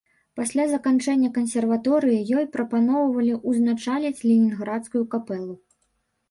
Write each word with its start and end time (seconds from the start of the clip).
Пасля 0.37 0.63
заканчэння 0.69 1.27
кансерваторыі 1.35 2.25
ёй 2.37 2.45
прапаноўвалі 2.55 3.37
ўзначаліць 3.53 4.25
ленінградскую 4.31 5.03
капэлу. 5.15 5.55